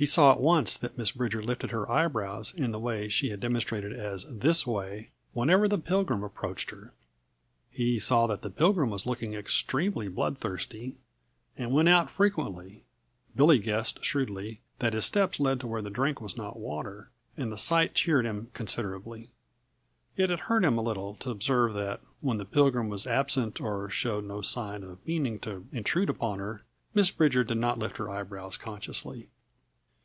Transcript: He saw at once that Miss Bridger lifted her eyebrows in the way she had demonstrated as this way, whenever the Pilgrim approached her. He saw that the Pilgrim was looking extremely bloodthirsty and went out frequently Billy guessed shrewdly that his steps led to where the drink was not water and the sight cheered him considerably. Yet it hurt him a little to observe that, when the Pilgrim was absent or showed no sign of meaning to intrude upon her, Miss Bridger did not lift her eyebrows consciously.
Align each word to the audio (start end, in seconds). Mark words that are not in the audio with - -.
He 0.00 0.06
saw 0.06 0.32
at 0.32 0.40
once 0.40 0.78
that 0.78 0.96
Miss 0.96 1.10
Bridger 1.10 1.42
lifted 1.42 1.72
her 1.72 1.90
eyebrows 1.92 2.54
in 2.54 2.70
the 2.70 2.78
way 2.78 3.06
she 3.06 3.28
had 3.28 3.38
demonstrated 3.38 3.92
as 3.92 4.24
this 4.30 4.66
way, 4.66 5.10
whenever 5.34 5.68
the 5.68 5.76
Pilgrim 5.76 6.24
approached 6.24 6.70
her. 6.70 6.94
He 7.70 7.98
saw 7.98 8.26
that 8.28 8.40
the 8.40 8.48
Pilgrim 8.48 8.88
was 8.88 9.04
looking 9.04 9.34
extremely 9.34 10.08
bloodthirsty 10.08 10.96
and 11.54 11.74
went 11.74 11.90
out 11.90 12.08
frequently 12.08 12.82
Billy 13.36 13.58
guessed 13.58 14.02
shrewdly 14.02 14.62
that 14.78 14.94
his 14.94 15.04
steps 15.04 15.38
led 15.38 15.60
to 15.60 15.66
where 15.66 15.82
the 15.82 15.90
drink 15.90 16.18
was 16.18 16.34
not 16.34 16.58
water 16.58 17.10
and 17.36 17.52
the 17.52 17.58
sight 17.58 17.92
cheered 17.94 18.24
him 18.24 18.48
considerably. 18.54 19.28
Yet 20.16 20.30
it 20.30 20.40
hurt 20.48 20.64
him 20.64 20.78
a 20.78 20.82
little 20.82 21.14
to 21.16 21.30
observe 21.30 21.74
that, 21.74 22.00
when 22.22 22.38
the 22.38 22.46
Pilgrim 22.46 22.88
was 22.88 23.06
absent 23.06 23.60
or 23.60 23.90
showed 23.90 24.24
no 24.24 24.40
sign 24.40 24.82
of 24.82 25.06
meaning 25.06 25.38
to 25.40 25.66
intrude 25.74 26.08
upon 26.08 26.38
her, 26.38 26.62
Miss 26.94 27.10
Bridger 27.10 27.44
did 27.44 27.58
not 27.58 27.78
lift 27.78 27.98
her 27.98 28.08
eyebrows 28.08 28.56
consciously. 28.56 29.28